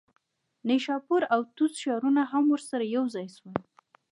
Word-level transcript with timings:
نیشاپور 0.67 1.21
او 1.33 1.41
طوس 1.55 1.73
ښارونه 1.83 2.21
هم 2.31 2.43
ورسره 2.53 2.83
یوځای 2.95 3.27
شول. 3.35 3.59